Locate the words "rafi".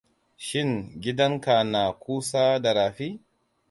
2.73-3.09